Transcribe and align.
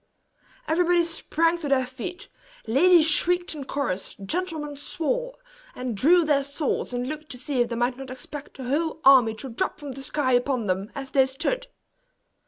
Everybody 0.67 1.03
sprang 1.03 1.59
to 1.59 1.69
their 1.69 1.85
feet 1.85 2.27
ladies 2.65 3.05
shrieked 3.05 3.53
in 3.53 3.65
chorus, 3.65 4.15
gentlemen 4.15 4.75
swore 4.75 5.35
and 5.75 5.95
drew 5.95 6.25
their 6.25 6.41
swords, 6.41 6.91
and 6.91 7.07
looked 7.07 7.29
to 7.33 7.37
see 7.37 7.61
if 7.61 7.69
they 7.69 7.75
might 7.75 7.97
not 7.97 8.09
expect 8.09 8.57
a 8.57 8.63
whole 8.63 8.99
army 9.05 9.35
to 9.35 9.49
drop 9.49 9.79
from 9.79 9.91
the 9.91 10.01
sky 10.01 10.33
upon 10.33 10.65
them, 10.65 10.91
as 10.95 11.11
they 11.11 11.27
stood. 11.27 11.67